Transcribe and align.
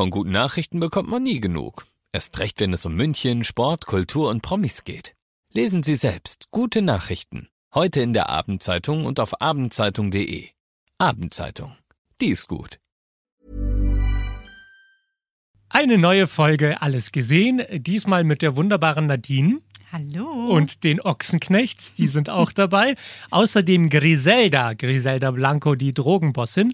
Von 0.00 0.08
guten 0.08 0.30
Nachrichten 0.30 0.80
bekommt 0.80 1.10
man 1.10 1.22
nie 1.22 1.40
genug. 1.40 1.84
Erst 2.10 2.38
recht, 2.38 2.58
wenn 2.60 2.72
es 2.72 2.86
um 2.86 2.94
München, 2.94 3.44
Sport, 3.44 3.84
Kultur 3.84 4.30
und 4.30 4.40
Promis 4.40 4.84
geht. 4.84 5.14
Lesen 5.52 5.82
Sie 5.82 5.94
selbst 5.94 6.46
gute 6.50 6.80
Nachrichten. 6.80 7.48
Heute 7.74 8.00
in 8.00 8.14
der 8.14 8.30
Abendzeitung 8.30 9.04
und 9.04 9.20
auf 9.20 9.42
abendzeitung.de. 9.42 10.48
Abendzeitung. 10.96 11.76
Die 12.22 12.28
ist 12.28 12.48
gut. 12.48 12.80
Eine 15.68 15.98
neue 15.98 16.26
Folge 16.26 16.80
Alles 16.80 17.12
gesehen, 17.12 17.60
diesmal 17.70 18.24
mit 18.24 18.40
der 18.40 18.56
wunderbaren 18.56 19.04
Nadine. 19.04 19.60
Hallo. 19.92 20.30
Und 20.30 20.82
den 20.82 21.02
Ochsenknechts, 21.02 21.92
die 21.92 22.06
sind 22.06 22.30
auch 22.30 22.52
dabei. 22.52 22.94
Außerdem 23.30 23.90
Griselda, 23.90 24.72
Griselda 24.72 25.30
Blanco, 25.30 25.74
die 25.74 25.92
Drogenbossin. 25.92 26.72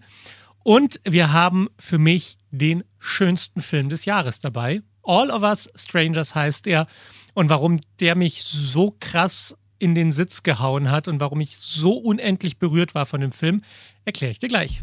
Und 0.62 1.00
wir 1.04 1.32
haben 1.32 1.68
für 1.79 1.98
mich 1.98 2.38
den 2.59 2.84
schönsten 2.98 3.62
Film 3.62 3.89
des 3.89 4.04
Jahres 4.04 4.41
dabei. 4.41 4.82
All 5.03 5.31
of 5.31 5.43
Us 5.43 5.71
Strangers 5.75 6.35
heißt 6.35 6.67
er. 6.67 6.86
Und 7.35 7.48
warum 7.48 7.81
der 8.00 8.14
mich 8.14 8.43
so 8.43 8.96
krass 8.98 9.54
in 9.79 9.94
den 9.94 10.12
Sitz 10.12 10.43
gehauen 10.43 10.90
hat 10.90 11.07
und 11.07 11.21
warum 11.21 11.40
ich 11.40 11.57
so 11.57 11.93
unendlich 11.93 12.58
berührt 12.58 12.95
war 12.95 13.07
von 13.07 13.21
dem 13.21 13.32
Film, 13.32 13.62
erkläre 14.04 14.32
ich 14.32 14.39
dir 14.39 14.48
gleich. 14.48 14.82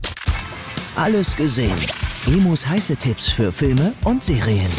Alles 0.95 1.35
gesehen. 1.35 1.77
Emus 2.27 2.67
heiße 2.67 2.97
Tipps 2.97 3.31
für 3.31 3.51
Filme 3.51 3.93
und 4.03 4.23
Serien. 4.23 4.69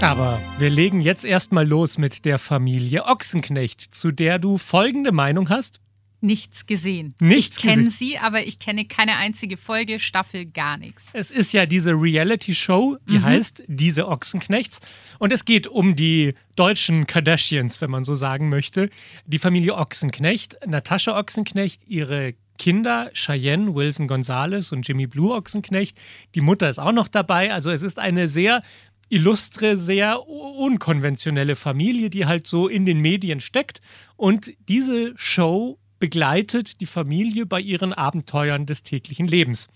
Aber 0.00 0.40
wir 0.58 0.70
legen 0.70 1.00
jetzt 1.00 1.24
erstmal 1.24 1.66
los 1.66 1.98
mit 1.98 2.24
der 2.24 2.38
Familie 2.38 3.06
Ochsenknecht, 3.06 3.80
zu 3.80 4.12
der 4.12 4.38
du 4.38 4.56
folgende 4.56 5.10
Meinung 5.10 5.48
hast. 5.48 5.80
Nichts 6.20 6.66
gesehen. 6.66 7.14
Nichts 7.20 7.58
ich 7.58 7.62
kenne 7.64 7.90
sie, 7.90 8.18
aber 8.18 8.46
ich 8.46 8.60
kenne 8.60 8.84
keine 8.84 9.16
einzige 9.16 9.56
Folge, 9.56 9.98
Staffel, 9.98 10.46
gar 10.46 10.76
nichts. 10.76 11.06
Es 11.12 11.32
ist 11.32 11.52
ja 11.52 11.66
diese 11.66 11.92
Reality-Show, 11.92 12.98
die 13.08 13.20
heißt 13.20 13.64
Diese 13.66 14.08
Ochsenknechts. 14.08 14.80
Und 15.18 15.32
es 15.32 15.44
geht 15.44 15.66
um 15.66 15.94
die 15.94 16.34
deutschen 16.54 17.06
Kardashians, 17.06 17.80
wenn 17.80 17.90
man 17.90 18.04
so 18.04 18.14
sagen 18.14 18.48
möchte. 18.48 18.90
Die 19.26 19.38
Familie 19.38 19.76
Ochsenknecht, 19.76 20.56
Natascha 20.66 21.18
Ochsenknecht, 21.18 21.82
ihre 21.88 22.34
Kinder, 22.58 23.10
Cheyenne, 23.14 23.74
Wilson 23.74 24.08
Gonzalez 24.08 24.72
und 24.72 24.86
Jimmy 24.86 25.06
Blue 25.06 25.32
Ochsenknecht. 25.32 25.96
Die 26.34 26.40
Mutter 26.40 26.68
ist 26.68 26.78
auch 26.78 26.92
noch 26.92 27.08
dabei. 27.08 27.52
Also 27.52 27.70
es 27.70 27.82
ist 27.82 27.98
eine 27.98 28.28
sehr 28.28 28.62
illustre, 29.08 29.76
sehr 29.76 30.26
unkonventionelle 30.28 31.56
Familie, 31.56 32.10
die 32.10 32.26
halt 32.26 32.46
so 32.46 32.68
in 32.68 32.84
den 32.84 33.00
Medien 33.00 33.40
steckt. 33.40 33.80
Und 34.16 34.52
diese 34.68 35.12
Show 35.16 35.78
begleitet 35.98 36.80
die 36.80 36.86
Familie 36.86 37.46
bei 37.46 37.60
ihren 37.60 37.92
Abenteuern 37.92 38.66
des 38.66 38.82
täglichen 38.82 39.26
Lebens. 39.26 39.68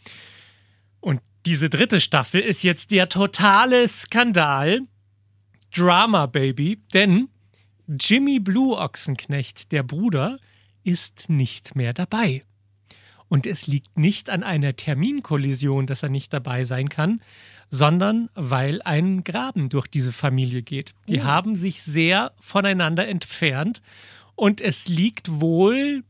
Und 1.00 1.20
diese 1.46 1.68
dritte 1.68 2.00
Staffel 2.00 2.40
ist 2.40 2.62
jetzt 2.62 2.90
der 2.90 3.08
totale 3.08 3.88
Skandal. 3.88 4.80
Drama 5.74 6.26
Baby, 6.26 6.82
denn 6.92 7.28
Jimmy 7.88 8.40
Blue 8.40 8.76
Ochsenknecht, 8.76 9.72
der 9.72 9.82
Bruder, 9.82 10.38
ist 10.84 11.30
nicht 11.30 11.74
mehr 11.74 11.94
dabei. 11.94 12.44
Und 13.32 13.46
es 13.46 13.66
liegt 13.66 13.98
nicht 13.98 14.28
an 14.28 14.42
einer 14.42 14.76
Terminkollision, 14.76 15.86
dass 15.86 16.02
er 16.02 16.10
nicht 16.10 16.34
dabei 16.34 16.66
sein 16.66 16.90
kann, 16.90 17.22
sondern 17.70 18.28
weil 18.34 18.82
ein 18.82 19.24
Graben 19.24 19.70
durch 19.70 19.86
diese 19.86 20.12
Familie 20.12 20.60
geht. 20.60 20.92
Die 21.08 21.22
haben 21.22 21.54
sich 21.54 21.82
sehr 21.82 22.32
voneinander 22.38 23.08
entfernt 23.08 23.80
und 24.34 24.60
es 24.60 24.86
liegt 24.86 25.40
wohl, 25.40 26.04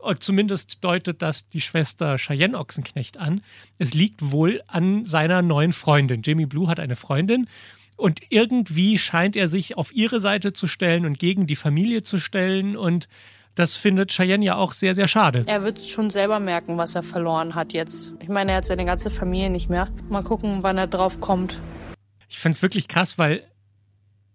oder 0.00 0.20
zumindest 0.20 0.84
deutet 0.84 1.22
das 1.22 1.46
die 1.46 1.62
Schwester 1.62 2.18
Cheyenne 2.18 2.58
Ochsenknecht 2.58 3.16
an, 3.16 3.40
es 3.78 3.94
liegt 3.94 4.30
wohl 4.30 4.60
an 4.66 5.06
seiner 5.06 5.40
neuen 5.40 5.72
Freundin. 5.72 6.20
Jimmy 6.20 6.44
Blue 6.44 6.68
hat 6.68 6.78
eine 6.78 6.96
Freundin 6.96 7.48
und 7.96 8.20
irgendwie 8.28 8.98
scheint 8.98 9.34
er 9.34 9.48
sich 9.48 9.78
auf 9.78 9.94
ihre 9.94 10.20
Seite 10.20 10.52
zu 10.52 10.66
stellen 10.66 11.06
und 11.06 11.18
gegen 11.18 11.46
die 11.46 11.56
Familie 11.56 12.02
zu 12.02 12.18
stellen 12.18 12.76
und 12.76 13.08
das 13.56 13.74
findet 13.74 14.12
Cheyenne 14.12 14.44
ja 14.44 14.54
auch 14.56 14.72
sehr, 14.72 14.94
sehr 14.94 15.08
schade. 15.08 15.44
Er 15.46 15.64
wird 15.64 15.80
schon 15.80 16.10
selber 16.10 16.38
merken, 16.38 16.76
was 16.76 16.94
er 16.94 17.02
verloren 17.02 17.54
hat 17.54 17.72
jetzt. 17.72 18.12
Ich 18.20 18.28
meine, 18.28 18.52
er 18.52 18.58
hat 18.58 18.66
seine 18.66 18.84
ganze 18.84 19.10
Familie 19.10 19.50
nicht 19.50 19.68
mehr. 19.68 19.88
Mal 20.08 20.22
gucken, 20.22 20.58
wann 20.62 20.78
er 20.78 20.86
drauf 20.86 21.20
kommt. 21.20 21.58
Ich 22.28 22.38
finde 22.38 22.56
es 22.56 22.62
wirklich 22.62 22.86
krass, 22.86 23.18
weil 23.18 23.42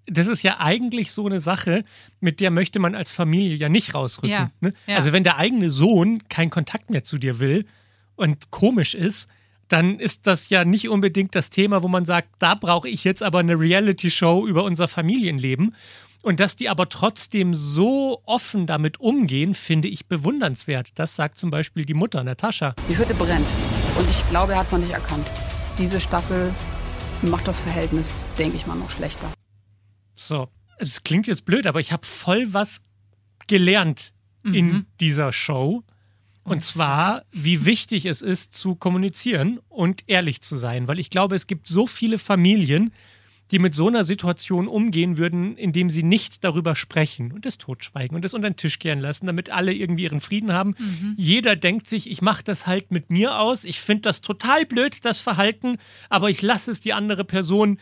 das 0.08 0.26
ist 0.26 0.42
ja 0.42 0.60
eigentlich 0.60 1.12
so 1.12 1.28
eine 1.28 1.40
Sache, 1.40 1.86
mit 2.20 2.40
der 2.40 2.50
möchte 2.50 2.80
man 2.80 2.96
als 2.96 3.12
Familie 3.12 3.56
ja 3.56 3.70
nicht 3.70 3.94
rausrücken. 3.94 4.32
Ja, 4.32 4.52
ne? 4.60 4.74
ja. 4.88 4.96
Also 4.96 5.14
wenn 5.14 5.24
der 5.24 5.38
eigene 5.38 5.70
Sohn 5.70 6.28
keinen 6.28 6.50
Kontakt 6.50 6.90
mehr 6.90 7.04
zu 7.04 7.20
dir 7.20 7.40
will 7.40 7.66
und 8.16 8.50
komisch 8.50 8.96
ist, 8.96 9.30
dann 9.68 10.00
ist 10.00 10.26
das 10.26 10.50
ja 10.50 10.66
nicht 10.66 10.90
unbedingt 10.90 11.36
das 11.36 11.52
Thema, 11.52 11.84
wo 11.84 11.88
man 11.88 12.06
sagt, 12.06 12.30
da 12.40 12.56
brauche 12.56 12.90
ich 12.90 13.04
jetzt 13.04 13.22
aber 13.22 13.40
eine 13.40 13.58
Reality-Show 13.58 14.48
über 14.48 14.64
unser 14.64 14.88
Familienleben. 14.88 15.76
Und 16.24 16.40
dass 16.40 16.56
die 16.56 16.70
aber 16.70 16.88
trotzdem 16.88 17.54
so 17.56 18.22
offen 18.26 18.68
damit 18.68 19.00
umgehen, 19.00 19.56
finde 19.56 19.88
ich 19.88 20.06
bewundernswert. 20.06 21.00
Das 21.00 21.16
sagt 21.16 21.40
zum 21.40 21.50
Beispiel 21.50 21.84
die 21.84 21.96
Mutter, 21.96 22.24
Natascha. 22.24 22.76
Die 22.88 22.98
Hütte 22.98 23.16
brennt. 23.16 23.48
Und 23.98 24.08
ich 24.08 24.30
glaube, 24.30 24.54
er 24.54 24.60
hat 24.60 24.68
es 24.68 24.72
noch 24.72 24.80
nicht 24.80 24.92
erkannt. 24.92 25.28
Diese 25.80 26.00
Staffel 26.00 26.54
macht 27.24 27.48
das 27.48 27.58
Verhältnis, 27.58 28.26
denke 28.38 28.58
ich 28.58 28.68
mal, 28.68 28.76
noch 28.76 28.92
schlechter. 28.92 29.32
So, 30.14 30.48
es 30.78 31.04
klingt 31.04 31.26
jetzt 31.26 31.46
blöd, 31.46 31.66
aber 31.66 31.80
ich 31.80 31.92
habe 31.92 32.06
voll 32.06 32.54
was 32.54 32.84
gelernt 33.48 34.14
in 34.44 34.86
dieser 35.00 35.32
Show. 35.32 35.84
Und, 36.44 36.64
zwar, 36.64 37.24
wie 37.32 37.66
wichtig 37.66 38.06
es 38.08 38.24
ist, 38.24 38.56
zu 38.56 38.74
kommunizieren 38.76 39.60
und 39.70 40.04
ehrlich 40.08 40.42
zu 40.42 40.58
sein. 40.58 40.88
Weil 40.88 40.98
ich 40.98 41.12
glaube, 41.12 41.36
es 41.36 41.46
gibt 41.46 41.68
so 41.68 41.86
viele 41.86 42.18
Familien, 42.18 42.94
die 43.52 43.60
mit 43.60 43.76
so 43.76 43.88
einer 43.88 44.06
Situation 44.06 44.68
umgehen 44.68 45.18
würden, 45.18 45.58
indem 45.58 45.90
sie 45.90 46.04
nicht 46.04 46.44
darüber 46.44 46.76
sprechen 46.76 47.34
und 47.34 47.46
es 47.46 47.58
totschweigen 47.58 48.16
und 48.16 48.24
es 48.24 48.34
unter 48.34 48.50
den 48.50 48.56
Tisch 48.56 48.80
kehren 48.80 49.00
lassen, 49.00 49.26
damit 49.26 49.50
alle 49.50 49.74
irgendwie 49.74 50.04
ihren 50.04 50.22
Frieden 50.22 50.54
haben. 50.54 50.76
Jeder 51.18 51.58
denkt 51.58 51.88
sich, 51.90 52.10
ich 52.10 52.22
mache 52.22 52.44
das 52.44 52.66
halt 52.66 52.92
mit 52.92 53.12
mir 53.12 53.38
aus. 53.40 53.66
Ich 53.66 53.82
finde 53.82 54.04
das 54.04 54.22
total 54.22 54.66
blöd, 54.66 55.04
das 55.04 55.20
Verhalten, 55.20 55.78
aber 56.10 56.30
ich 56.30 56.42
lasse 56.42 56.72
es 56.72 56.80
die 56.80 56.94
andere 56.94 57.26
Person. 57.26 57.78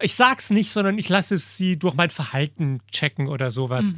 Ich 0.00 0.14
sag's 0.14 0.50
nicht, 0.50 0.70
sondern 0.70 0.98
ich 0.98 1.08
lasse 1.08 1.36
es 1.36 1.56
sie 1.56 1.78
durch 1.78 1.94
mein 1.94 2.10
Verhalten 2.10 2.80
checken 2.92 3.28
oder 3.28 3.50
sowas. 3.50 3.94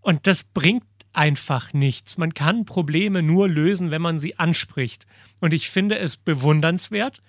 Und 0.00 0.26
das 0.26 0.42
bringt 0.42 0.84
einfach 1.12 1.74
nichts. 1.74 2.16
Man 2.16 2.32
kann 2.32 2.64
Probleme 2.64 3.22
nur 3.22 3.48
lösen, 3.48 3.90
wenn 3.90 4.00
man 4.02 4.18
sie 4.18 4.38
anspricht. 4.38 5.06
Und 5.40 5.52
ich 5.52 5.68
finde 5.68 5.98
es 5.98 6.16
bewundernswert, 6.16 7.20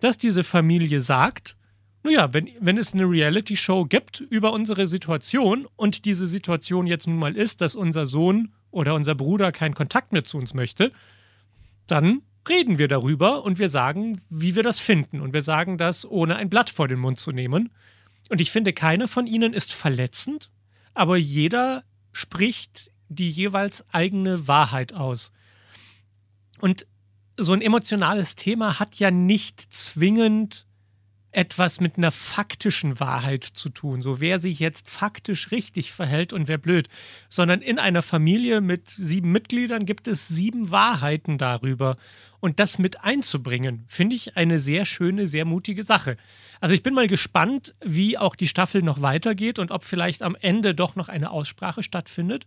dass 0.00 0.18
diese 0.18 0.44
Familie 0.44 1.00
sagt, 1.00 1.56
naja, 2.02 2.32
wenn, 2.32 2.48
wenn 2.60 2.78
es 2.78 2.94
eine 2.94 3.04
Reality-Show 3.04 3.84
gibt 3.84 4.20
über 4.20 4.52
unsere 4.52 4.86
Situation 4.86 5.66
und 5.76 6.04
diese 6.04 6.26
Situation 6.26 6.86
jetzt 6.86 7.06
nun 7.06 7.18
mal 7.18 7.36
ist, 7.36 7.60
dass 7.60 7.74
unser 7.74 8.06
Sohn 8.06 8.52
oder 8.70 8.94
unser 8.94 9.14
Bruder 9.14 9.52
keinen 9.52 9.74
Kontakt 9.74 10.12
mehr 10.12 10.24
zu 10.24 10.38
uns 10.38 10.54
möchte, 10.54 10.92
dann 11.86 12.22
reden 12.48 12.78
wir 12.78 12.88
darüber 12.88 13.44
und 13.44 13.58
wir 13.58 13.68
sagen, 13.68 14.20
wie 14.30 14.56
wir 14.56 14.62
das 14.62 14.78
finden. 14.78 15.20
Und 15.20 15.34
wir 15.34 15.42
sagen 15.42 15.76
das, 15.76 16.06
ohne 16.08 16.36
ein 16.36 16.48
Blatt 16.48 16.70
vor 16.70 16.88
den 16.88 16.98
Mund 16.98 17.18
zu 17.18 17.32
nehmen. 17.32 17.70
Und 18.30 18.40
ich 18.40 18.50
finde, 18.50 18.72
keiner 18.72 19.08
von 19.08 19.26
ihnen 19.26 19.52
ist 19.52 19.72
verletzend, 19.72 20.50
aber 20.94 21.16
jeder 21.16 21.84
spricht 22.12 22.90
die 23.08 23.30
jeweils 23.30 23.84
eigene 23.92 24.48
Wahrheit 24.48 24.94
aus. 24.94 25.32
Und 26.60 26.86
so 27.36 27.52
ein 27.52 27.62
emotionales 27.62 28.36
Thema 28.36 28.78
hat 28.78 28.96
ja 28.96 29.10
nicht 29.10 29.60
zwingend 29.60 30.66
etwas 31.32 31.80
mit 31.80 31.96
einer 31.96 32.10
faktischen 32.10 32.98
Wahrheit 32.98 33.44
zu 33.44 33.68
tun, 33.68 34.02
so 34.02 34.20
wer 34.20 34.40
sich 34.40 34.58
jetzt 34.58 34.88
faktisch 34.88 35.50
richtig 35.52 35.92
verhält 35.92 36.32
und 36.32 36.48
wer 36.48 36.58
blöd, 36.58 36.88
sondern 37.28 37.62
in 37.62 37.78
einer 37.78 38.02
Familie 38.02 38.60
mit 38.60 38.90
sieben 38.90 39.30
Mitgliedern 39.30 39.86
gibt 39.86 40.08
es 40.08 40.28
sieben 40.28 40.70
Wahrheiten 40.70 41.38
darüber. 41.38 41.96
Und 42.40 42.58
das 42.58 42.78
mit 42.78 43.04
einzubringen, 43.04 43.84
finde 43.86 44.16
ich 44.16 44.36
eine 44.36 44.58
sehr 44.58 44.86
schöne, 44.86 45.28
sehr 45.28 45.44
mutige 45.44 45.84
Sache. 45.84 46.16
Also 46.58 46.74
ich 46.74 46.82
bin 46.82 46.94
mal 46.94 47.06
gespannt, 47.06 47.74
wie 47.84 48.16
auch 48.18 48.34
die 48.34 48.48
Staffel 48.48 48.82
noch 48.82 49.02
weitergeht 49.02 49.58
und 49.58 49.70
ob 49.70 49.84
vielleicht 49.84 50.22
am 50.22 50.36
Ende 50.40 50.74
doch 50.74 50.96
noch 50.96 51.08
eine 51.08 51.30
Aussprache 51.30 51.82
stattfindet 51.82 52.46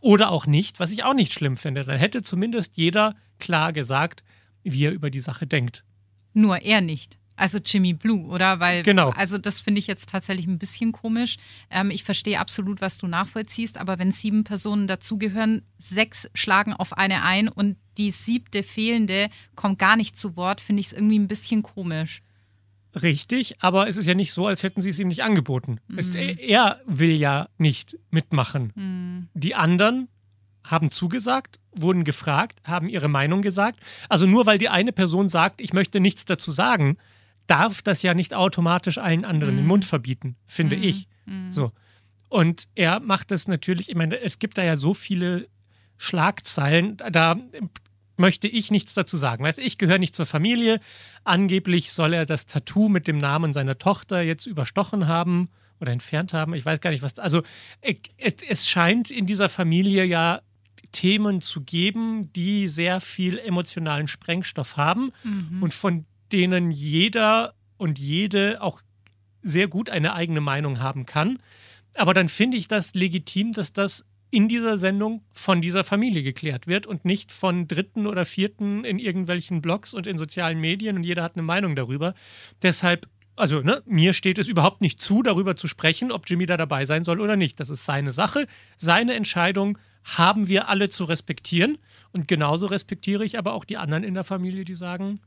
oder 0.00 0.30
auch 0.30 0.46
nicht, 0.46 0.80
was 0.80 0.92
ich 0.92 1.04
auch 1.04 1.14
nicht 1.14 1.32
schlimm 1.32 1.56
finde. 1.56 1.84
Dann 1.84 1.98
hätte 1.98 2.22
zumindest 2.22 2.76
jeder 2.76 3.14
klar 3.38 3.72
gesagt, 3.72 4.22
wie 4.62 4.84
er 4.84 4.92
über 4.92 5.10
die 5.10 5.20
Sache 5.20 5.46
denkt. 5.46 5.84
Nur 6.34 6.58
er 6.62 6.80
nicht. 6.80 7.18
Also 7.42 7.58
Jimmy 7.58 7.92
Blue, 7.92 8.28
oder? 8.28 8.60
Weil, 8.60 8.84
Genau. 8.84 9.10
Also 9.10 9.36
das 9.36 9.60
finde 9.60 9.80
ich 9.80 9.88
jetzt 9.88 10.08
tatsächlich 10.08 10.46
ein 10.46 10.60
bisschen 10.60 10.92
komisch. 10.92 11.38
Ähm, 11.70 11.90
ich 11.90 12.04
verstehe 12.04 12.38
absolut, 12.38 12.80
was 12.80 12.98
du 12.98 13.08
nachvollziehst, 13.08 13.78
aber 13.78 13.98
wenn 13.98 14.12
sieben 14.12 14.44
Personen 14.44 14.86
dazugehören, 14.86 15.62
sechs 15.76 16.30
schlagen 16.34 16.72
auf 16.72 16.96
eine 16.96 17.24
ein 17.24 17.48
und 17.48 17.78
die 17.98 18.12
siebte 18.12 18.62
fehlende 18.62 19.28
kommt 19.56 19.80
gar 19.80 19.96
nicht 19.96 20.16
zu 20.16 20.36
Wort, 20.36 20.60
finde 20.60 20.80
ich 20.82 20.86
es 20.86 20.92
irgendwie 20.92 21.18
ein 21.18 21.26
bisschen 21.26 21.64
komisch. 21.64 22.22
Richtig, 22.94 23.60
aber 23.60 23.88
es 23.88 23.96
ist 23.96 24.06
ja 24.06 24.14
nicht 24.14 24.32
so, 24.32 24.46
als 24.46 24.62
hätten 24.62 24.80
sie 24.80 24.90
es 24.90 25.00
ihm 25.00 25.08
nicht 25.08 25.24
angeboten. 25.24 25.80
Es, 25.96 26.14
er 26.14 26.80
will 26.86 27.16
ja 27.16 27.48
nicht 27.58 27.98
mitmachen. 28.10 29.28
Die 29.34 29.56
anderen 29.56 30.06
haben 30.62 30.92
zugesagt, 30.92 31.58
wurden 31.74 32.04
gefragt, 32.04 32.60
haben 32.64 32.88
ihre 32.88 33.08
Meinung 33.08 33.42
gesagt. 33.42 33.80
Also 34.08 34.26
nur 34.26 34.46
weil 34.46 34.58
die 34.58 34.68
eine 34.68 34.92
Person 34.92 35.28
sagt, 35.28 35.60
ich 35.60 35.72
möchte 35.72 35.98
nichts 35.98 36.24
dazu 36.24 36.52
sagen, 36.52 36.98
darf 37.46 37.82
das 37.82 38.02
ja 38.02 38.14
nicht 38.14 38.34
automatisch 38.34 38.98
allen 38.98 39.24
anderen 39.24 39.56
den 39.56 39.66
Mund 39.66 39.84
verbieten, 39.84 40.36
finde 40.46 40.76
ich. 40.76 41.08
So. 41.50 41.72
Und 42.28 42.68
er 42.74 43.00
macht 43.00 43.30
das 43.30 43.46
natürlich, 43.46 43.90
ich 43.90 43.94
meine, 43.94 44.18
es 44.20 44.38
gibt 44.38 44.56
da 44.56 44.64
ja 44.64 44.76
so 44.76 44.94
viele 44.94 45.48
Schlagzeilen, 45.98 46.96
da 46.96 47.36
möchte 48.16 48.48
ich 48.48 48.70
nichts 48.70 48.94
dazu 48.94 49.16
sagen. 49.16 49.44
Weißt 49.44 49.58
ich 49.58 49.78
gehöre 49.78 49.98
nicht 49.98 50.16
zur 50.16 50.26
Familie. 50.26 50.80
Angeblich 51.24 51.92
soll 51.92 52.14
er 52.14 52.26
das 52.26 52.46
Tattoo 52.46 52.88
mit 52.88 53.06
dem 53.06 53.18
Namen 53.18 53.52
seiner 53.52 53.78
Tochter 53.78 54.22
jetzt 54.22 54.46
überstochen 54.46 55.06
haben 55.06 55.50
oder 55.80 55.92
entfernt 55.92 56.32
haben. 56.32 56.54
Ich 56.54 56.64
weiß 56.64 56.80
gar 56.80 56.90
nicht, 56.90 57.02
was. 57.02 57.18
Also, 57.18 57.42
es, 57.80 58.34
es 58.48 58.68
scheint 58.68 59.10
in 59.10 59.26
dieser 59.26 59.48
Familie 59.48 60.04
ja 60.04 60.40
Themen 60.92 61.40
zu 61.40 61.62
geben, 61.62 62.32
die 62.32 62.68
sehr 62.68 63.00
viel 63.00 63.38
emotionalen 63.38 64.08
Sprengstoff 64.08 64.76
haben 64.76 65.12
und 65.60 65.74
von 65.74 66.04
denen 66.32 66.70
jeder 66.70 67.54
und 67.76 67.98
jede 67.98 68.62
auch 68.62 68.80
sehr 69.42 69.68
gut 69.68 69.90
eine 69.90 70.14
eigene 70.14 70.40
Meinung 70.40 70.80
haben 70.80 71.06
kann. 71.06 71.38
Aber 71.94 72.14
dann 72.14 72.28
finde 72.28 72.56
ich 72.56 72.68
das 72.68 72.94
legitim, 72.94 73.52
dass 73.52 73.72
das 73.72 74.04
in 74.30 74.48
dieser 74.48 74.78
Sendung 74.78 75.22
von 75.30 75.60
dieser 75.60 75.84
Familie 75.84 76.22
geklärt 76.22 76.66
wird 76.66 76.86
und 76.86 77.04
nicht 77.04 77.32
von 77.32 77.68
Dritten 77.68 78.06
oder 78.06 78.24
Vierten 78.24 78.82
in 78.82 78.98
irgendwelchen 78.98 79.60
Blogs 79.60 79.92
und 79.92 80.06
in 80.06 80.16
sozialen 80.16 80.58
Medien 80.58 80.96
und 80.96 81.04
jeder 81.04 81.22
hat 81.22 81.36
eine 81.36 81.42
Meinung 81.42 81.76
darüber. 81.76 82.14
Deshalb, 82.62 83.08
also 83.36 83.60
ne, 83.60 83.82
mir 83.84 84.14
steht 84.14 84.38
es 84.38 84.48
überhaupt 84.48 84.80
nicht 84.80 85.02
zu, 85.02 85.22
darüber 85.22 85.54
zu 85.54 85.68
sprechen, 85.68 86.10
ob 86.10 86.28
Jimmy 86.30 86.46
da 86.46 86.56
dabei 86.56 86.86
sein 86.86 87.04
soll 87.04 87.20
oder 87.20 87.36
nicht. 87.36 87.60
Das 87.60 87.68
ist 87.68 87.84
seine 87.84 88.12
Sache, 88.12 88.46
seine 88.78 89.14
Entscheidung 89.14 89.76
haben 90.02 90.48
wir 90.48 90.68
alle 90.70 90.88
zu 90.88 91.04
respektieren. 91.04 91.76
Und 92.12 92.26
genauso 92.26 92.66
respektiere 92.66 93.24
ich 93.24 93.38
aber 93.38 93.52
auch 93.52 93.64
die 93.64 93.76
anderen 93.76 94.02
in 94.02 94.14
der 94.14 94.24
Familie, 94.24 94.64
die 94.64 94.74
sagen, 94.74 95.20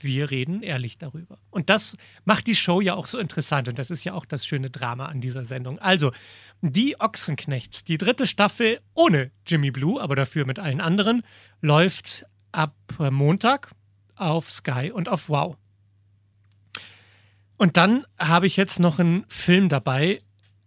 wir 0.00 0.30
reden 0.30 0.62
ehrlich 0.62 0.98
darüber. 0.98 1.38
Und 1.50 1.70
das 1.70 1.96
macht 2.24 2.46
die 2.46 2.56
Show 2.56 2.80
ja 2.80 2.94
auch 2.94 3.06
so 3.06 3.18
interessant. 3.18 3.68
Und 3.68 3.78
das 3.78 3.90
ist 3.90 4.04
ja 4.04 4.14
auch 4.14 4.24
das 4.24 4.46
schöne 4.46 4.70
Drama 4.70 5.06
an 5.06 5.20
dieser 5.20 5.44
Sendung. 5.44 5.78
Also, 5.78 6.12
die 6.60 7.00
Ochsenknechts, 7.00 7.84
die 7.84 7.98
dritte 7.98 8.26
Staffel 8.26 8.80
ohne 8.94 9.30
Jimmy 9.46 9.70
Blue, 9.70 10.00
aber 10.00 10.16
dafür 10.16 10.46
mit 10.46 10.58
allen 10.58 10.80
anderen, 10.80 11.22
läuft 11.60 12.26
ab 12.52 12.74
Montag 12.98 13.72
auf 14.16 14.50
Sky 14.50 14.90
und 14.92 15.08
auf 15.08 15.28
Wow. 15.28 15.56
Und 17.56 17.76
dann 17.76 18.04
habe 18.18 18.46
ich 18.46 18.56
jetzt 18.56 18.80
noch 18.80 18.98
einen 18.98 19.24
Film 19.28 19.68
dabei. 19.68 20.22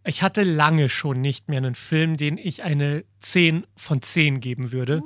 Ich 0.06 0.22
hatte 0.22 0.44
lange 0.44 0.88
schon 0.88 1.20
nicht 1.20 1.50
mehr 1.50 1.58
einen 1.58 1.76
Film, 1.76 2.16
den 2.16 2.38
ich 2.38 2.64
eine 2.64 3.04
10 3.20 3.66
von 3.76 4.02
10 4.02 4.40
geben 4.40 4.72
würde. 4.72 5.02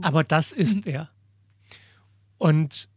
Aber 0.00 0.24
das 0.24 0.52
ist 0.52 0.86
er. 0.86 1.10
Und 2.38 2.88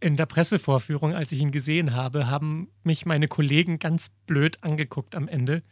in 0.00 0.16
der 0.16 0.26
Pressevorführung, 0.26 1.14
als 1.14 1.30
ich 1.30 1.40
ihn 1.40 1.50
gesehen 1.50 1.94
habe, 1.94 2.26
haben 2.26 2.68
mich 2.82 3.04
meine 3.04 3.28
Kollegen 3.28 3.78
ganz 3.78 4.10
blöd 4.26 4.62
angeguckt 4.62 5.14
am 5.14 5.28
Ende. 5.28 5.62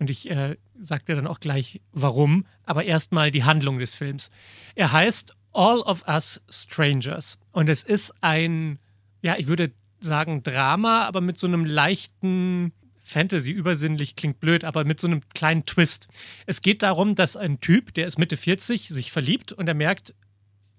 Und 0.00 0.10
ich 0.10 0.28
äh, 0.28 0.56
sagte 0.80 1.14
dann 1.14 1.26
auch 1.26 1.40
gleich, 1.40 1.80
warum. 1.92 2.46
Aber 2.64 2.84
erstmal 2.84 3.30
die 3.30 3.44
Handlung 3.44 3.78
des 3.78 3.94
Films. 3.94 4.30
Er 4.74 4.92
heißt 4.92 5.36
All 5.52 5.78
of 5.80 6.06
Us 6.08 6.42
Strangers. 6.50 7.38
Und 7.52 7.68
es 7.68 7.84
ist 7.84 8.12
ein, 8.20 8.78
ja, 9.22 9.36
ich 9.38 9.46
würde 9.46 9.72
sagen 10.00 10.42
Drama, 10.42 11.04
aber 11.04 11.20
mit 11.20 11.38
so 11.38 11.46
einem 11.46 11.64
leichten 11.64 12.72
Fantasy, 13.06 13.52
übersinnlich 13.52 14.16
klingt 14.16 14.40
blöd, 14.40 14.64
aber 14.64 14.84
mit 14.84 14.98
so 14.98 15.06
einem 15.06 15.20
kleinen 15.32 15.64
Twist. 15.64 16.08
Es 16.44 16.60
geht 16.60 16.82
darum, 16.82 17.14
dass 17.14 17.36
ein 17.36 17.60
Typ, 17.60 17.94
der 17.94 18.08
ist 18.08 18.18
Mitte 18.18 18.36
40, 18.36 18.88
sich 18.88 19.12
verliebt 19.12 19.52
und 19.52 19.68
er 19.68 19.74
merkt, 19.74 20.12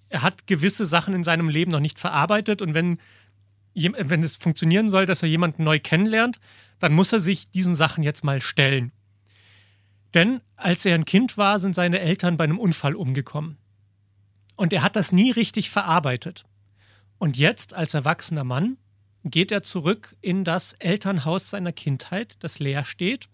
er 0.09 0.21
hat 0.21 0.47
gewisse 0.47 0.85
Sachen 0.85 1.13
in 1.13 1.23
seinem 1.23 1.49
Leben 1.49 1.71
noch 1.71 1.79
nicht 1.79 1.99
verarbeitet 1.99 2.61
und 2.61 2.73
wenn, 2.73 2.99
wenn 3.73 4.23
es 4.23 4.35
funktionieren 4.35 4.89
soll, 4.89 5.05
dass 5.05 5.21
er 5.21 5.29
jemanden 5.29 5.63
neu 5.63 5.79
kennenlernt, 5.79 6.39
dann 6.79 6.93
muss 6.93 7.13
er 7.13 7.19
sich 7.19 7.49
diesen 7.51 7.75
Sachen 7.75 8.03
jetzt 8.03 8.23
mal 8.23 8.41
stellen. 8.41 8.91
Denn 10.13 10.41
als 10.55 10.85
er 10.85 10.95
ein 10.95 11.05
Kind 11.05 11.37
war, 11.37 11.59
sind 11.59 11.75
seine 11.75 11.99
Eltern 11.99 12.37
bei 12.37 12.45
einem 12.45 12.59
Unfall 12.59 12.95
umgekommen. 12.95 13.57
Und 14.55 14.73
er 14.73 14.81
hat 14.81 14.95
das 14.95 15.11
nie 15.11 15.31
richtig 15.31 15.69
verarbeitet. 15.69 16.45
Und 17.19 17.37
jetzt, 17.37 17.73
als 17.73 17.93
erwachsener 17.93 18.43
Mann, 18.43 18.77
geht 19.23 19.51
er 19.51 19.63
zurück 19.63 20.15
in 20.21 20.43
das 20.43 20.73
Elternhaus 20.73 21.49
seiner 21.49 21.71
Kindheit, 21.71 22.37
das 22.39 22.59
leer 22.59 22.85
steht. 22.85 23.27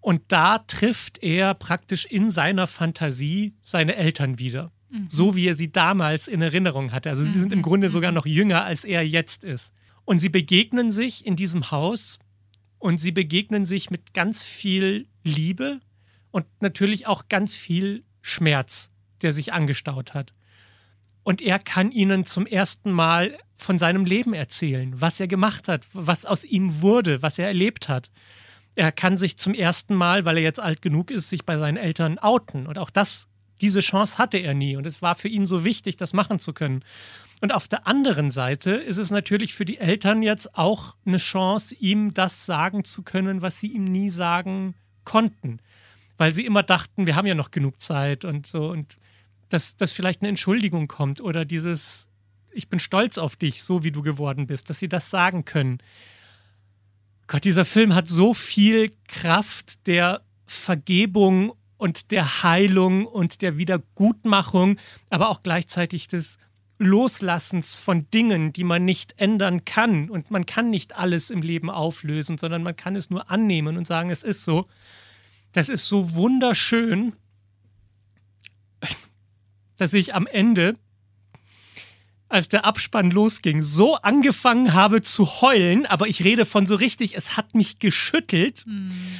Und 0.00 0.22
da 0.28 0.58
trifft 0.58 1.22
er 1.22 1.54
praktisch 1.54 2.04
in 2.04 2.30
seiner 2.30 2.66
Fantasie 2.66 3.54
seine 3.62 3.96
Eltern 3.96 4.38
wieder. 4.38 4.70
So 5.08 5.34
wie 5.34 5.46
er 5.46 5.54
sie 5.54 5.72
damals 5.72 6.28
in 6.28 6.42
Erinnerung 6.42 6.92
hatte. 6.92 7.10
Also 7.10 7.22
sie 7.24 7.38
sind 7.38 7.52
im 7.52 7.62
Grunde 7.62 7.90
sogar 7.90 8.12
noch 8.12 8.26
jünger, 8.26 8.64
als 8.64 8.84
er 8.84 9.02
jetzt 9.06 9.44
ist. 9.44 9.72
Und 10.04 10.18
sie 10.18 10.28
begegnen 10.28 10.90
sich 10.90 11.26
in 11.26 11.36
diesem 11.36 11.70
Haus 11.70 12.18
und 12.78 12.98
sie 12.98 13.12
begegnen 13.12 13.64
sich 13.64 13.90
mit 13.90 14.14
ganz 14.14 14.42
viel 14.42 15.08
Liebe 15.22 15.80
und 16.30 16.46
natürlich 16.60 17.06
auch 17.06 17.28
ganz 17.28 17.56
viel 17.56 18.04
Schmerz, 18.20 18.90
der 19.22 19.32
sich 19.32 19.52
angestaut 19.52 20.14
hat. 20.14 20.34
Und 21.22 21.40
er 21.40 21.58
kann 21.58 21.90
ihnen 21.90 22.24
zum 22.24 22.46
ersten 22.46 22.92
Mal 22.92 23.38
von 23.56 23.78
seinem 23.78 24.04
Leben 24.04 24.34
erzählen, 24.34 24.92
was 25.00 25.18
er 25.20 25.26
gemacht 25.26 25.68
hat, 25.68 25.86
was 25.92 26.26
aus 26.26 26.44
ihm 26.44 26.82
wurde, 26.82 27.22
was 27.22 27.38
er 27.38 27.46
erlebt 27.46 27.88
hat. 27.88 28.10
Er 28.74 28.92
kann 28.92 29.16
sich 29.16 29.38
zum 29.38 29.54
ersten 29.54 29.94
Mal, 29.94 30.24
weil 30.26 30.36
er 30.36 30.42
jetzt 30.42 30.60
alt 30.60 30.82
genug 30.82 31.10
ist, 31.10 31.30
sich 31.30 31.46
bei 31.46 31.56
seinen 31.56 31.76
Eltern 31.76 32.18
outen. 32.18 32.66
Und 32.66 32.78
auch 32.78 32.90
das, 32.90 33.28
diese 33.60 33.80
Chance 33.80 34.18
hatte 34.18 34.38
er 34.38 34.54
nie. 34.54 34.76
Und 34.76 34.86
es 34.86 35.02
war 35.02 35.14
für 35.14 35.28
ihn 35.28 35.46
so 35.46 35.64
wichtig, 35.64 35.96
das 35.96 36.12
machen 36.12 36.38
zu 36.38 36.52
können. 36.52 36.84
Und 37.40 37.52
auf 37.52 37.68
der 37.68 37.86
anderen 37.86 38.30
Seite 38.30 38.72
ist 38.72 38.98
es 38.98 39.10
natürlich 39.10 39.54
für 39.54 39.64
die 39.64 39.78
Eltern 39.78 40.22
jetzt 40.22 40.56
auch 40.56 40.96
eine 41.04 41.18
Chance, 41.18 41.74
ihm 41.74 42.14
das 42.14 42.46
sagen 42.46 42.84
zu 42.84 43.02
können, 43.02 43.42
was 43.42 43.60
sie 43.60 43.68
ihm 43.68 43.84
nie 43.84 44.10
sagen 44.10 44.74
konnten. 45.04 45.60
Weil 46.16 46.34
sie 46.34 46.46
immer 46.46 46.62
dachten, 46.62 47.06
wir 47.06 47.16
haben 47.16 47.26
ja 47.26 47.34
noch 47.34 47.50
genug 47.50 47.80
Zeit 47.80 48.24
und 48.24 48.46
so. 48.46 48.70
Und 48.70 48.96
dass, 49.48 49.76
dass 49.76 49.92
vielleicht 49.92 50.22
eine 50.22 50.30
Entschuldigung 50.30 50.88
kommt 50.88 51.20
oder 51.20 51.44
dieses, 51.44 52.08
ich 52.52 52.68
bin 52.68 52.78
stolz 52.78 53.18
auf 53.18 53.36
dich, 53.36 53.62
so 53.62 53.84
wie 53.84 53.92
du 53.92 54.02
geworden 54.02 54.46
bist, 54.46 54.70
dass 54.70 54.78
sie 54.78 54.88
das 54.88 55.10
sagen 55.10 55.44
können. 55.44 55.78
Gott, 57.26 57.44
dieser 57.44 57.64
Film 57.64 57.94
hat 57.94 58.06
so 58.08 58.34
viel 58.34 58.92
Kraft 59.08 59.86
der 59.86 60.22
Vergebung 60.46 61.54
und 61.84 62.12
der 62.12 62.42
Heilung 62.42 63.04
und 63.04 63.42
der 63.42 63.58
Wiedergutmachung, 63.58 64.78
aber 65.10 65.28
auch 65.28 65.42
gleichzeitig 65.42 66.06
des 66.06 66.38
Loslassens 66.78 67.74
von 67.74 68.08
Dingen, 68.10 68.54
die 68.54 68.64
man 68.64 68.86
nicht 68.86 69.20
ändern 69.20 69.66
kann. 69.66 70.08
Und 70.08 70.30
man 70.30 70.46
kann 70.46 70.70
nicht 70.70 70.96
alles 70.96 71.28
im 71.28 71.42
Leben 71.42 71.68
auflösen, 71.68 72.38
sondern 72.38 72.62
man 72.62 72.74
kann 72.74 72.96
es 72.96 73.10
nur 73.10 73.30
annehmen 73.30 73.76
und 73.76 73.86
sagen, 73.86 74.08
es 74.08 74.22
ist 74.22 74.44
so. 74.44 74.64
Das 75.52 75.68
ist 75.68 75.86
so 75.86 76.14
wunderschön, 76.14 77.12
dass 79.76 79.92
ich 79.92 80.14
am 80.14 80.26
Ende, 80.26 80.76
als 82.34 82.48
der 82.48 82.64
Abspann 82.64 83.12
losging, 83.12 83.62
so 83.62 83.94
angefangen 83.94 84.74
habe 84.74 85.02
zu 85.02 85.40
heulen, 85.40 85.86
aber 85.86 86.08
ich 86.08 86.24
rede 86.24 86.44
von 86.44 86.66
so 86.66 86.74
richtig, 86.74 87.16
es 87.16 87.36
hat 87.36 87.54
mich 87.54 87.78
geschüttelt, 87.78 88.64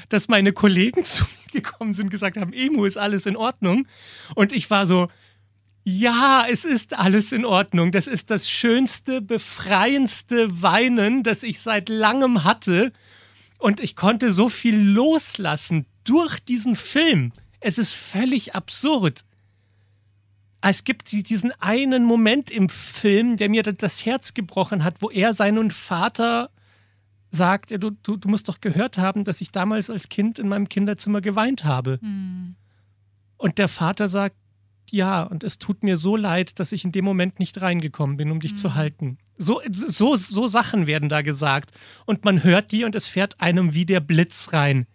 dass 0.08 0.28
meine 0.28 0.52
Kollegen 0.52 1.04
zu 1.04 1.22
mir 1.22 1.62
gekommen 1.62 1.94
sind 1.94 2.06
und 2.06 2.10
gesagt 2.10 2.36
haben, 2.36 2.52
Emu, 2.52 2.84
ist 2.84 2.98
alles 2.98 3.26
in 3.26 3.36
Ordnung? 3.36 3.86
Und 4.34 4.52
ich 4.52 4.68
war 4.68 4.86
so, 4.86 5.06
ja, 5.84 6.44
es 6.50 6.64
ist 6.64 6.98
alles 6.98 7.30
in 7.30 7.44
Ordnung. 7.44 7.92
Das 7.92 8.06
ist 8.06 8.30
das 8.30 8.50
schönste, 8.50 9.20
befreiendste 9.20 10.62
Weinen, 10.62 11.22
das 11.22 11.42
ich 11.42 11.60
seit 11.60 11.88
langem 11.88 12.42
hatte. 12.42 12.92
Und 13.58 13.80
ich 13.80 13.94
konnte 13.94 14.32
so 14.32 14.48
viel 14.48 14.76
loslassen 14.76 15.86
durch 16.02 16.40
diesen 16.40 16.74
Film. 16.74 17.32
Es 17.60 17.78
ist 17.78 17.92
völlig 17.92 18.54
absurd. 18.54 19.20
Es 20.66 20.84
gibt 20.84 21.12
die- 21.12 21.22
diesen 21.22 21.52
einen 21.60 22.04
Moment 22.04 22.50
im 22.50 22.68
Film, 22.68 23.36
der 23.36 23.48
mir 23.50 23.62
das 23.62 24.06
Herz 24.06 24.32
gebrochen 24.34 24.82
hat, 24.82 25.02
wo 25.02 25.10
er 25.10 25.34
seinen 25.34 25.70
Vater 25.70 26.50
sagt, 27.30 27.70
du, 27.72 27.90
du, 27.90 28.16
du 28.16 28.28
musst 28.28 28.48
doch 28.48 28.60
gehört 28.60 28.96
haben, 28.96 29.24
dass 29.24 29.40
ich 29.40 29.50
damals 29.50 29.90
als 29.90 30.08
Kind 30.08 30.38
in 30.38 30.48
meinem 30.48 30.68
Kinderzimmer 30.68 31.20
geweint 31.20 31.64
habe. 31.64 31.98
Und 33.36 33.58
der 33.58 33.68
Vater 33.68 34.08
sagt, 34.08 34.36
ja, 34.90 35.22
und 35.24 35.44
es 35.44 35.58
tut 35.58 35.82
mir 35.82 35.96
so 35.96 36.16
leid, 36.16 36.58
dass 36.60 36.72
ich 36.72 36.84
in 36.84 36.92
dem 36.92 37.04
Moment 37.04 37.40
nicht 37.40 37.60
reingekommen 37.60 38.16
bin, 38.16 38.30
um 38.30 38.40
dich 38.40 38.56
zu 38.56 38.74
halten. 38.74 39.18
So, 39.36 39.60
so, 39.70 40.14
so 40.16 40.46
Sachen 40.46 40.86
werden 40.86 41.08
da 41.08 41.22
gesagt. 41.22 41.72
Und 42.06 42.24
man 42.24 42.42
hört 42.44 42.70
die 42.72 42.84
und 42.84 42.94
es 42.94 43.06
fährt 43.08 43.40
einem 43.40 43.74
wie 43.74 43.84
der 43.86 44.00
Blitz 44.00 44.52
rein. 44.52 44.86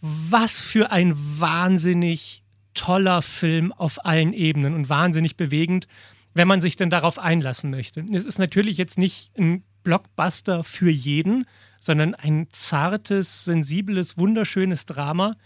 Was 0.00 0.60
für 0.60 0.90
ein 0.90 1.12
wahnsinnig 1.16 2.41
toller 2.74 3.22
Film 3.22 3.72
auf 3.72 4.04
allen 4.04 4.32
Ebenen 4.32 4.74
und 4.74 4.88
wahnsinnig 4.88 5.36
bewegend, 5.36 5.86
wenn 6.34 6.48
man 6.48 6.60
sich 6.60 6.76
denn 6.76 6.90
darauf 6.90 7.18
einlassen 7.18 7.70
möchte. 7.70 8.04
Es 8.12 8.26
ist 8.26 8.38
natürlich 8.38 8.78
jetzt 8.78 8.98
nicht 8.98 9.36
ein 9.38 9.64
Blockbuster 9.82 10.64
für 10.64 10.90
jeden, 10.90 11.46
sondern 11.78 12.14
ein 12.14 12.46
zartes, 12.50 13.44
sensibles, 13.44 14.16
wunderschönes 14.16 14.86
Drama. 14.86 15.36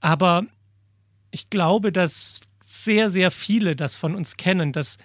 Aber 0.00 0.46
ich 1.30 1.50
glaube, 1.50 1.92
dass 1.92 2.40
sehr, 2.64 3.10
sehr 3.10 3.30
viele 3.30 3.74
das 3.76 3.96
von 3.96 4.14
uns 4.14 4.36
kennen, 4.36 4.72
dass 4.72 4.98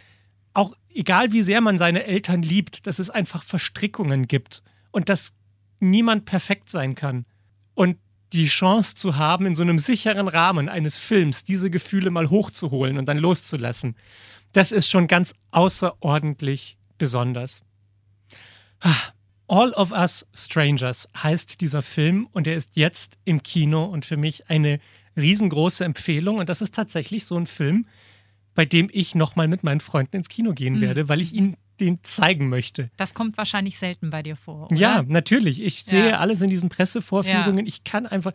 auch 0.54 0.76
egal 0.90 1.32
wie 1.32 1.42
sehr 1.42 1.62
man 1.62 1.78
seine 1.78 2.04
Eltern 2.04 2.42
liebt, 2.42 2.86
dass 2.86 3.00
es 3.00 3.10
einfach 3.10 3.44
Verstrickungen 3.44 4.28
gibt 4.28 4.62
und 4.92 5.10
dass 5.10 5.34
niemand 5.80 6.26
perfekt 6.26 6.70
sein 6.70 6.96
kann. 6.96 7.26
Und 7.74 7.98
die 8.34 8.48
Chance 8.48 8.96
zu 8.96 9.18
haben, 9.18 9.46
in 9.46 9.56
so 9.56 9.64
einem 9.64 9.80
sicheren 9.80 10.28
Rahmen 10.28 10.70
eines 10.70 10.98
Films 10.98 11.44
diese 11.44 11.70
Gefühle 11.70 12.12
mal 12.12 12.30
hochzuholen 12.30 12.98
und 12.98 13.06
dann 13.08 13.18
loszulassen, 13.18 13.96
das 14.54 14.72
ist 14.72 14.90
schon 14.90 15.08
ganz 15.08 15.34
außerordentlich 15.52 16.78
besonders. 16.98 17.62
All 19.48 19.72
of 19.74 19.92
Us 19.92 20.26
Strangers 20.34 21.10
heißt 21.22 21.62
dieser 21.62 21.82
Film 21.82 22.28
und 22.32 22.48
er 22.48 22.56
ist 22.56 22.76
jetzt 22.76 23.18
im 23.26 23.44
Kino 23.44 23.84
und 23.84 24.06
für 24.06 24.18
mich 24.18 24.50
eine 24.50 24.80
riesengroße 25.18 25.84
Empfehlung. 25.84 26.38
Und 26.38 26.50
das 26.50 26.62
ist 26.62 26.74
tatsächlich 26.74 27.26
so 27.26 27.36
ein 27.36 27.46
Film, 27.46 27.86
bei 28.56 28.66
dem 28.66 28.90
ich 28.92 29.16
nochmal 29.16 29.48
mit 29.48 29.64
meinen 29.64 29.82
Freunden 29.82 30.18
ins 30.18 30.30
Kino 30.30 30.54
gehen 30.54 30.76
mhm. 30.76 30.82
werde, 30.82 31.10
weil 31.10 31.22
ich 31.22 31.34
ihn 31.34 31.58
den 31.82 32.04
zeigen 32.04 32.48
möchte. 32.48 32.90
Das 32.96 33.14
kommt 33.14 33.38
wahrscheinlich 33.38 33.78
selten 33.78 34.10
bei 34.10 34.24
dir 34.24 34.36
vor. 34.36 34.68
Oder? 34.68 34.76
Ja, 34.76 35.04
natürlich. 35.08 35.62
Ich 35.62 35.84
sehe 35.84 36.10
ja. 36.10 36.20
alles 36.20 36.42
in 36.42 36.50
diesen 36.50 36.70
Pressevorführungen. 36.70 37.66
Ja. 37.66 37.68
Ich 37.68 37.84
kann 37.84 38.06
einfach, 38.06 38.32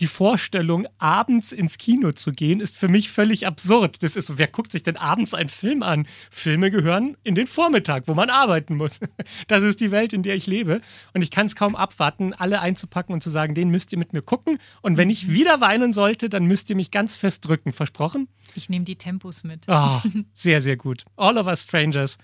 die 0.00 0.06
Vorstellung, 0.06 0.86
abends 0.98 1.52
ins 1.52 1.78
Kino 1.78 2.12
zu 2.12 2.32
gehen, 2.32 2.60
ist 2.60 2.76
für 2.76 2.88
mich 2.88 3.10
völlig 3.10 3.46
absurd. 3.46 4.02
Das 4.02 4.16
ist 4.16 4.26
so, 4.26 4.38
wer 4.38 4.48
guckt 4.48 4.70
sich 4.70 4.82
denn 4.82 4.96
abends 4.96 5.34
einen 5.34 5.48
Film 5.48 5.82
an? 5.82 6.06
Filme 6.30 6.70
gehören 6.70 7.16
in 7.24 7.34
den 7.34 7.46
Vormittag, 7.46 8.06
wo 8.06 8.14
man 8.14 8.30
arbeiten 8.30 8.76
muss. 8.76 9.00
Das 9.48 9.62
ist 9.62 9.80
die 9.80 9.90
Welt, 9.90 10.12
in 10.12 10.22
der 10.22 10.34
ich 10.34 10.46
lebe. 10.46 10.80
Und 11.12 11.22
ich 11.22 11.30
kann 11.30 11.46
es 11.46 11.56
kaum 11.56 11.76
abwarten, 11.76 12.32
alle 12.34 12.60
einzupacken 12.60 13.12
und 13.12 13.22
zu 13.22 13.30
sagen, 13.30 13.54
den 13.54 13.70
müsst 13.70 13.92
ihr 13.92 13.98
mit 13.98 14.12
mir 14.12 14.22
gucken. 14.22 14.58
Und 14.82 14.96
wenn 14.96 15.10
ich 15.10 15.26
mhm. 15.26 15.32
wieder 15.32 15.60
weinen 15.60 15.92
sollte, 15.92 16.28
dann 16.28 16.44
müsst 16.44 16.70
ihr 16.70 16.76
mich 16.76 16.90
ganz 16.90 17.14
fest 17.14 17.46
drücken. 17.46 17.72
Versprochen? 17.72 18.28
Ich 18.54 18.68
nehme 18.68 18.84
die 18.84 18.96
Tempos 18.96 19.44
mit. 19.44 19.64
Oh, 19.68 20.00
sehr, 20.34 20.60
sehr 20.60 20.76
gut. 20.76 21.04
All 21.16 21.38
of 21.38 21.46
Us 21.46 21.62
Strangers 21.62 22.18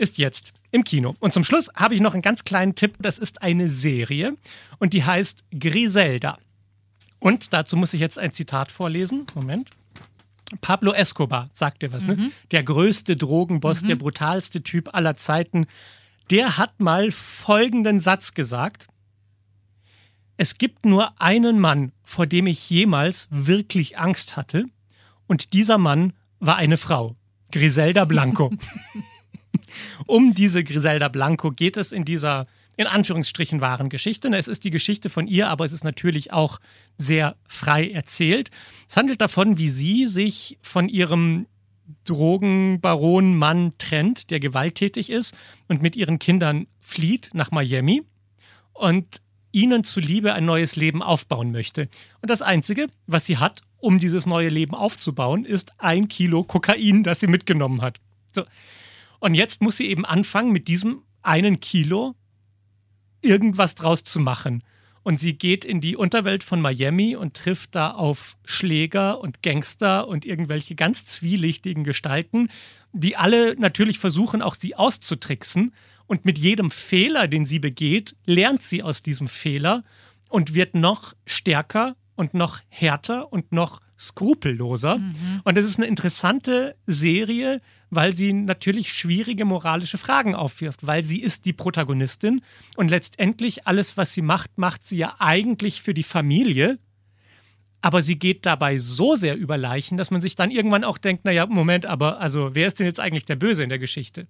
ist 0.00 0.18
jetzt 0.18 0.52
im 0.70 0.82
Kino. 0.82 1.14
Und 1.20 1.34
zum 1.34 1.44
Schluss 1.44 1.70
habe 1.76 1.94
ich 1.94 2.00
noch 2.00 2.14
einen 2.14 2.22
ganz 2.22 2.44
kleinen 2.44 2.74
Tipp. 2.74 2.96
Das 3.00 3.18
ist 3.18 3.42
eine 3.42 3.68
Serie 3.68 4.36
und 4.78 4.92
die 4.92 5.04
heißt 5.04 5.44
Griselda. 5.58 6.38
Und 7.18 7.52
dazu 7.52 7.76
muss 7.76 7.92
ich 7.92 8.00
jetzt 8.00 8.18
ein 8.18 8.32
Zitat 8.32 8.72
vorlesen. 8.72 9.26
Moment. 9.34 9.70
Pablo 10.62 10.92
Escobar, 10.92 11.50
sagt 11.52 11.82
dir 11.82 11.92
was, 11.92 12.04
ne? 12.04 12.16
mhm. 12.16 12.22
ne? 12.22 12.32
Der 12.50 12.64
größte 12.64 13.14
Drogenboss, 13.14 13.82
mhm. 13.82 13.88
der 13.88 13.96
brutalste 13.96 14.62
Typ 14.62 14.94
aller 14.94 15.14
Zeiten. 15.14 15.66
Der 16.30 16.56
hat 16.56 16.80
mal 16.80 17.12
folgenden 17.12 18.00
Satz 18.00 18.34
gesagt. 18.34 18.88
Es 20.36 20.56
gibt 20.56 20.86
nur 20.86 21.20
einen 21.20 21.60
Mann, 21.60 21.92
vor 22.02 22.26
dem 22.26 22.46
ich 22.46 22.70
jemals 22.70 23.28
wirklich 23.30 23.98
Angst 23.98 24.36
hatte. 24.36 24.64
Und 25.26 25.52
dieser 25.52 25.76
Mann 25.78 26.14
war 26.38 26.56
eine 26.56 26.78
Frau. 26.78 27.14
Griselda 27.52 28.06
Blanco. 28.06 28.50
um 30.06 30.34
diese 30.34 30.64
Griselda 30.64 31.08
Blanco 31.08 31.50
geht 31.50 31.76
es 31.76 31.92
in 31.92 32.04
dieser 32.04 32.46
in 32.76 32.86
Anführungsstrichen 32.86 33.60
wahren 33.60 33.90
Geschichte. 33.90 34.28
Es 34.34 34.48
ist 34.48 34.64
die 34.64 34.70
Geschichte 34.70 35.10
von 35.10 35.26
ihr, 35.26 35.48
aber 35.48 35.66
es 35.66 35.72
ist 35.72 35.84
natürlich 35.84 36.32
auch 36.32 36.60
sehr 36.96 37.36
frei 37.46 37.90
erzählt. 37.90 38.50
Es 38.88 38.96
handelt 38.96 39.20
davon, 39.20 39.58
wie 39.58 39.68
sie 39.68 40.06
sich 40.06 40.58
von 40.62 40.88
ihrem 40.88 41.46
Drogenbaron 42.04 43.36
Mann 43.36 43.74
trennt, 43.76 44.30
der 44.30 44.40
gewalttätig 44.40 45.10
ist 45.10 45.36
und 45.68 45.82
mit 45.82 45.94
ihren 45.94 46.18
Kindern 46.18 46.68
flieht 46.78 47.30
nach 47.34 47.50
Miami 47.50 48.02
und 48.72 49.20
ihnen 49.52 49.84
zuliebe 49.84 50.32
ein 50.32 50.44
neues 50.44 50.76
Leben 50.76 51.02
aufbauen 51.02 51.50
möchte. 51.50 51.88
Und 52.22 52.30
das 52.30 52.40
Einzige, 52.40 52.86
was 53.06 53.26
sie 53.26 53.38
hat, 53.38 53.62
um 53.78 53.98
dieses 53.98 54.26
neue 54.26 54.48
Leben 54.48 54.74
aufzubauen, 54.74 55.44
ist 55.44 55.72
ein 55.78 56.08
Kilo 56.08 56.44
Kokain, 56.44 57.02
das 57.02 57.20
sie 57.20 57.26
mitgenommen 57.26 57.82
hat. 57.82 57.98
So. 58.34 58.44
Und 59.20 59.34
jetzt 59.34 59.62
muss 59.62 59.76
sie 59.76 59.86
eben 59.86 60.04
anfangen, 60.04 60.50
mit 60.50 60.66
diesem 60.66 61.02
einen 61.22 61.60
Kilo 61.60 62.14
irgendwas 63.20 63.74
draus 63.74 64.02
zu 64.02 64.18
machen. 64.18 64.64
Und 65.02 65.18
sie 65.18 65.38
geht 65.38 65.64
in 65.64 65.80
die 65.80 65.96
Unterwelt 65.96 66.42
von 66.42 66.60
Miami 66.60 67.16
und 67.16 67.34
trifft 67.34 67.74
da 67.74 67.92
auf 67.92 68.36
Schläger 68.44 69.20
und 69.20 69.42
Gangster 69.42 70.08
und 70.08 70.26
irgendwelche 70.26 70.74
ganz 70.74 71.06
zwielichtigen 71.06 71.84
Gestalten, 71.84 72.48
die 72.92 73.16
alle 73.16 73.56
natürlich 73.56 73.98
versuchen, 73.98 74.42
auch 74.42 74.54
sie 74.54 74.74
auszutricksen. 74.74 75.74
Und 76.06 76.24
mit 76.24 76.38
jedem 76.38 76.70
Fehler, 76.70 77.28
den 77.28 77.44
sie 77.44 77.60
begeht, 77.60 78.16
lernt 78.26 78.62
sie 78.62 78.82
aus 78.82 79.02
diesem 79.02 79.28
Fehler 79.28 79.84
und 80.28 80.54
wird 80.54 80.74
noch 80.74 81.14
stärker 81.24 81.96
und 82.20 82.34
noch 82.34 82.60
härter 82.68 83.32
und 83.32 83.50
noch 83.50 83.80
skrupelloser. 83.98 84.98
Mhm. 84.98 85.40
Und 85.42 85.56
es 85.56 85.64
ist 85.64 85.78
eine 85.78 85.86
interessante 85.86 86.76
Serie, 86.86 87.62
weil 87.88 88.12
sie 88.12 88.34
natürlich 88.34 88.92
schwierige 88.92 89.46
moralische 89.46 89.96
Fragen 89.96 90.34
aufwirft, 90.34 90.86
weil 90.86 91.02
sie 91.02 91.22
ist 91.22 91.46
die 91.46 91.54
Protagonistin 91.54 92.42
und 92.76 92.90
letztendlich 92.90 93.66
alles, 93.66 93.96
was 93.96 94.12
sie 94.12 94.20
macht, 94.20 94.58
macht 94.58 94.84
sie 94.84 94.98
ja 94.98 95.14
eigentlich 95.18 95.80
für 95.80 95.94
die 95.94 96.02
Familie. 96.02 96.78
Aber 97.80 98.02
sie 98.02 98.18
geht 98.18 98.44
dabei 98.44 98.76
so 98.76 99.14
sehr 99.16 99.38
über 99.38 99.56
Leichen, 99.56 99.96
dass 99.96 100.10
man 100.10 100.20
sich 100.20 100.34
dann 100.36 100.50
irgendwann 100.50 100.84
auch 100.84 100.98
denkt, 100.98 101.24
naja, 101.24 101.46
Moment, 101.46 101.86
aber 101.86 102.20
also 102.20 102.50
wer 102.52 102.66
ist 102.66 102.78
denn 102.78 102.86
jetzt 102.86 103.00
eigentlich 103.00 103.24
der 103.24 103.36
Böse 103.36 103.62
in 103.62 103.70
der 103.70 103.78
Geschichte? 103.78 104.26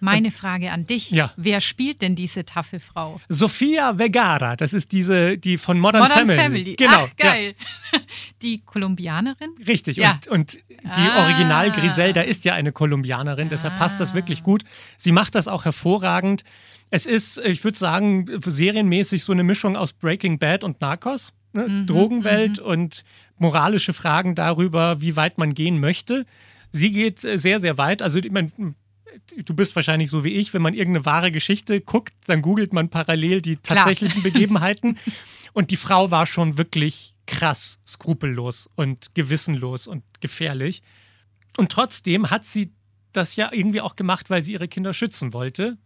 Meine 0.00 0.30
Frage 0.30 0.72
an 0.72 0.86
dich. 0.86 1.10
Ja. 1.10 1.32
Wer 1.36 1.60
spielt 1.60 2.02
denn 2.02 2.14
diese 2.14 2.44
taffe 2.44 2.80
Frau? 2.80 3.20
Sofia 3.28 3.94
Vergara, 3.94 4.56
das 4.56 4.72
ist 4.72 4.92
diese, 4.92 5.36
die 5.38 5.58
von 5.58 5.78
Modern, 5.78 6.02
Modern 6.02 6.18
Family. 6.18 6.40
Family. 6.40 6.76
Genau. 6.76 7.08
Ach, 7.10 7.16
geil. 7.16 7.54
Ja. 7.92 7.98
Die 8.42 8.58
Kolumbianerin? 8.64 9.50
Richtig. 9.66 9.96
Ja. 9.96 10.18
Und, 10.28 10.28
und 10.28 10.54
die 10.54 10.88
ah. 11.00 11.24
Original 11.24 11.70
Griselda 11.72 12.22
ist 12.22 12.44
ja 12.44 12.54
eine 12.54 12.72
Kolumbianerin, 12.72 13.48
ah. 13.48 13.50
deshalb 13.50 13.76
passt 13.76 14.00
das 14.00 14.14
wirklich 14.14 14.42
gut. 14.42 14.64
Sie 14.96 15.12
macht 15.12 15.34
das 15.34 15.46
auch 15.46 15.66
hervorragend. 15.66 16.44
Es 16.90 17.06
ist, 17.06 17.38
ich 17.44 17.62
würde 17.62 17.78
sagen, 17.78 18.26
serienmäßig 18.44 19.22
so 19.22 19.32
eine 19.32 19.44
Mischung 19.44 19.76
aus 19.76 19.92
Breaking 19.92 20.38
Bad 20.38 20.64
und 20.64 20.80
Narcos. 20.80 21.32
Ne? 21.52 21.68
Mhm, 21.68 21.86
Drogenwelt 21.86 22.60
mhm. 22.60 22.66
und 22.66 23.04
moralische 23.38 23.92
Fragen 23.92 24.34
darüber, 24.34 25.00
wie 25.00 25.16
weit 25.16 25.38
man 25.38 25.54
gehen 25.54 25.80
möchte. 25.80 26.24
Sie 26.72 26.92
geht 26.92 27.20
sehr, 27.20 27.60
sehr 27.60 27.78
weit. 27.78 28.02
Also, 28.02 28.18
ich 28.20 28.30
meine, 28.30 28.52
du 29.44 29.54
bist 29.54 29.76
wahrscheinlich 29.76 30.10
so 30.10 30.24
wie 30.24 30.34
ich, 30.34 30.52
wenn 30.54 30.62
man 30.62 30.74
irgendeine 30.74 31.06
wahre 31.06 31.32
Geschichte 31.32 31.80
guckt, 31.80 32.14
dann 32.26 32.42
googelt 32.42 32.72
man 32.72 32.88
parallel 32.88 33.40
die 33.40 33.56
tatsächlichen 33.56 34.22
Klar. 34.22 34.32
Begebenheiten. 34.32 34.98
Und 35.52 35.70
die 35.70 35.76
Frau 35.76 36.10
war 36.10 36.26
schon 36.26 36.58
wirklich 36.58 37.14
krass 37.26 37.80
skrupellos 37.86 38.68
und 38.76 39.14
gewissenlos 39.14 39.86
und 39.86 40.02
gefährlich. 40.20 40.82
Und 41.56 41.72
trotzdem 41.72 42.30
hat 42.30 42.44
sie 42.44 42.72
das 43.12 43.36
ja 43.36 43.50
irgendwie 43.52 43.80
auch 43.80 43.96
gemacht, 43.96 44.30
weil 44.30 44.42
sie 44.42 44.52
ihre 44.52 44.68
Kinder 44.68 44.94
schützen 44.94 45.32
wollte. 45.32 45.78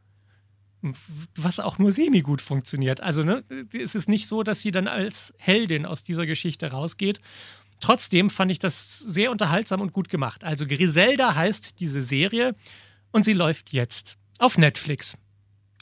Was 1.37 1.61
auch 1.61 1.79
nur 1.79 1.93
semi 1.93 2.21
gut 2.21 2.43
funktioniert. 2.43 3.01
Also, 3.01 3.23
ne, 3.23 3.43
es 3.73 3.95
ist 3.95 4.07
nicht 4.07 4.29
so, 4.29 4.43
dass 4.43 4.61
sie 4.61 4.71
dann 4.71 4.87
als 4.87 5.33
Heldin 5.39 5.87
aus 5.87 6.03
dieser 6.05 6.27
Geschichte 6.27 6.71
rausgeht. 6.71 7.21
Trotzdem 7.81 8.29
fand 8.29 8.51
ich 8.51 8.59
das 8.59 8.99
sehr 8.99 9.31
unterhaltsam 9.31 9.81
und 9.81 9.95
gut 9.95 10.11
gemacht. 10.11 10.45
Also, 10.45 10.67
Griselda 10.67 11.35
heißt 11.35 11.81
diese 11.81 12.03
Serie 12.03 12.55
und 13.15 13.25
sie 13.25 13.33
läuft 13.33 13.73
jetzt 13.73 14.19
auf 14.39 14.59
Netflix. 14.59 15.17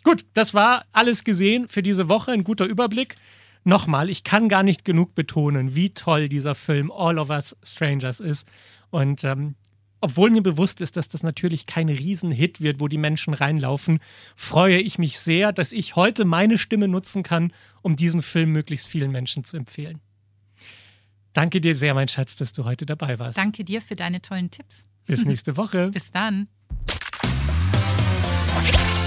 Gut, 0.05 0.27
das 0.35 0.53
war 0.53 0.85
alles 0.93 1.25
gesehen 1.25 1.67
für 1.67 1.83
diese 1.83 2.11
Woche. 2.11 2.31
Ein 2.31 2.45
guter 2.45 2.67
Überblick. 2.67 3.17
Nochmal, 3.65 4.11
ich 4.11 4.23
kann 4.23 4.51
gar 4.51 4.63
nicht 4.63 4.85
genug 4.85 5.15
betonen, 5.15 5.75
wie 5.75 5.95
toll 5.95 6.29
dieser 6.29 6.55
Film 6.55 6.93
All 6.93 7.19
of 7.19 7.31
Us 7.31 7.57
Strangers 7.63 8.21
ist. 8.21 8.47
Und 8.91 9.25
ähm, 9.25 9.55
obwohl 10.03 10.31
mir 10.31 10.43
bewusst 10.43 10.83
ist, 10.83 10.99
dass 10.99 11.09
das 11.09 11.23
natürlich 11.23 11.65
kein 11.65 11.89
Riesenhit 11.89 12.61
wird, 12.61 12.81
wo 12.81 12.89
die 12.89 12.99
Menschen 12.99 13.33
reinlaufen, 13.33 14.01
freue 14.37 14.79
ich 14.79 14.99
mich 14.99 15.19
sehr, 15.19 15.53
dass 15.53 15.73
ich 15.73 15.97
heute 15.97 16.27
meine 16.27 16.59
Stimme 16.59 16.87
nutzen 16.87 17.23
kann, 17.23 17.55
um 17.81 17.97
diesen 17.97 18.21
Film 18.21 18.53
möglichst 18.53 18.87
vielen 18.89 19.11
Menschen 19.11 19.43
zu 19.43 19.57
empfehlen. 19.57 20.01
Danke 21.33 21.63
dir 21.63 21.75
sehr, 21.75 21.95
mein 21.95 22.09
Schatz, 22.09 22.37
dass 22.37 22.53
du 22.53 22.65
heute 22.65 22.85
dabei 22.85 23.19
warst. 23.19 23.39
Danke 23.39 23.65
dir 23.65 23.81
für 23.81 23.97
deine 23.97 24.21
tollen 24.21 24.51
Tipps. 24.51 24.85
Bis 25.07 25.25
nächste 25.25 25.57
Woche. 25.57 25.89
Bis 25.89 26.11
dann. 26.11 26.49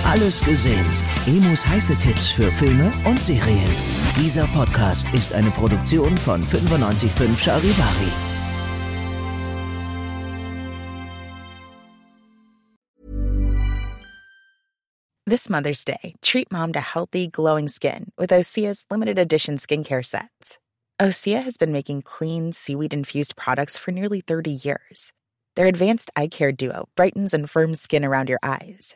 Alles 0.05 0.45
gesehen. 0.45 0.85
Emus 1.25 1.65
heiße 1.65 1.97
Tipps 1.97 2.29
für 2.29 2.51
Filme 2.51 2.91
und 3.05 3.23
Serien. 3.23 3.69
Dieser 4.15 4.45
Podcast 4.47 5.07
ist 5.13 5.33
eine 5.33 5.49
Produktion 5.49 6.15
von 6.15 6.41
955 6.41 7.43
Charivari. 7.43 8.11
This 15.25 15.49
Mother's 15.49 15.83
Day, 15.83 16.13
treat 16.21 16.51
mom 16.51 16.71
to 16.73 16.79
healthy, 16.79 17.27
glowing 17.27 17.67
skin 17.67 18.11
with 18.15 18.29
Osea's 18.29 18.85
limited 18.91 19.17
edition 19.17 19.57
skincare 19.57 20.05
sets. 20.05 20.59
Osea 21.01 21.43
has 21.43 21.57
been 21.57 21.71
making 21.71 22.03
clean, 22.03 22.53
seaweed 22.53 22.93
infused 22.93 23.35
products 23.35 23.75
for 23.75 23.91
nearly 23.91 24.21
30 24.21 24.51
years. 24.51 25.11
Their 25.55 25.65
advanced 25.65 26.11
eye 26.15 26.27
care 26.27 26.51
duo 26.51 26.87
brightens 26.95 27.33
and 27.33 27.49
firms 27.49 27.81
skin 27.81 28.05
around 28.05 28.29
your 28.29 28.39
eyes 28.43 28.95